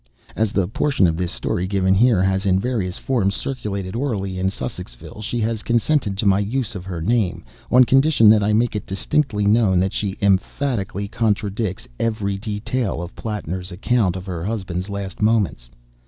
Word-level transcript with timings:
As 0.35 0.51
the 0.51 0.67
portion 0.67 1.05
of 1.05 1.15
this 1.15 1.31
story 1.31 1.67
given 1.67 1.93
here 1.93 2.23
has 2.23 2.47
in 2.47 2.59
various 2.59 2.97
forms 2.97 3.35
circulated 3.35 3.95
orally 3.95 4.39
in 4.39 4.47
Sussexville, 4.49 5.21
she 5.21 5.39
has 5.41 5.61
consented 5.61 6.17
to 6.17 6.25
my 6.25 6.39
use 6.39 6.73
of 6.73 6.85
her 6.85 7.03
name, 7.03 7.43
on 7.69 7.83
condition 7.83 8.27
that 8.31 8.41
I 8.41 8.51
make 8.51 8.75
it 8.75 8.87
distinctly 8.87 9.45
known 9.45 9.79
that 9.81 9.93
she 9.93 10.17
emphatically 10.19 11.07
contradicts 11.07 11.87
every 11.99 12.39
detail 12.39 12.99
of 12.99 13.15
Plattner's 13.15 13.71
account 13.71 14.15
of 14.15 14.25
her 14.25 14.43
husband's 14.43 14.89
last 14.89 15.21
moments. 15.21 15.69